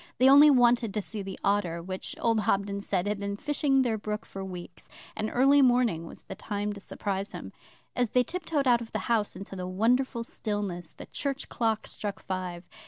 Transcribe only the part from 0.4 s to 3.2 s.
wanted to see the otter which, old Hobden said, had